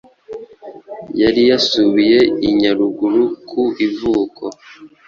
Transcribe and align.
Yari 1.21 1.41
yarasubiye 1.49 2.19
i 2.47 2.49
Nyaruguru 2.59 3.21
ku 3.49 3.61
ivuko. 3.87 4.43